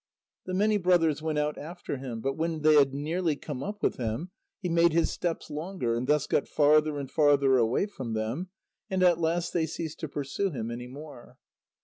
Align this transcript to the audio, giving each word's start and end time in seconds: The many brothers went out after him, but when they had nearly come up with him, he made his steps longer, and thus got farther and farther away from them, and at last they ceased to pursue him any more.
The 0.47 0.55
many 0.55 0.77
brothers 0.79 1.21
went 1.21 1.37
out 1.37 1.59
after 1.59 1.97
him, 1.97 2.21
but 2.21 2.33
when 2.35 2.63
they 2.63 2.73
had 2.73 2.91
nearly 2.91 3.35
come 3.35 3.61
up 3.61 3.83
with 3.83 3.97
him, 3.97 4.31
he 4.59 4.67
made 4.67 4.93
his 4.93 5.11
steps 5.11 5.51
longer, 5.51 5.93
and 5.93 6.07
thus 6.07 6.25
got 6.25 6.47
farther 6.47 6.97
and 6.97 7.07
farther 7.11 7.59
away 7.59 7.85
from 7.85 8.13
them, 8.13 8.49
and 8.89 9.03
at 9.03 9.21
last 9.21 9.53
they 9.53 9.67
ceased 9.67 9.99
to 9.99 10.09
pursue 10.09 10.49
him 10.49 10.71
any 10.71 10.87
more. 10.87 11.37